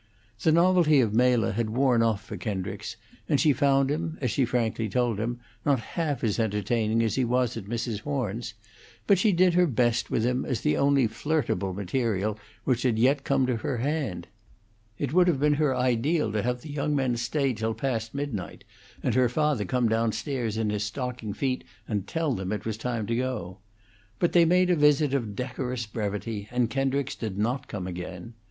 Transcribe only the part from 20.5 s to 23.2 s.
in his stocking feet and tell them it was time to